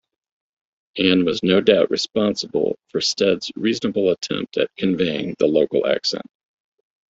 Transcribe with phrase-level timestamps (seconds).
[0.97, 6.25] Anne was no doubt responsible for Stead's reasonable attempt at conveying the local accent.